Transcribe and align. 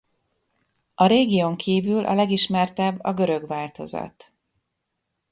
A 0.95 1.05
régión 1.07 1.55
kívül 1.55 2.05
a 2.05 2.13
legismertebb 2.13 2.97
a 2.99 3.13
görög 3.13 3.47
változat. 3.47 4.31